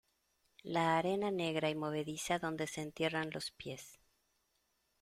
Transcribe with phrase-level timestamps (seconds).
[0.63, 3.99] la arena negra y movediza donde se entierran los pies;